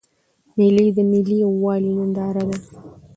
مېلې 0.55 0.85
د 0.97 0.99
ملي 1.11 1.35
یوالي 1.43 1.91
ننداره 1.97 2.43
ده. 2.49 2.57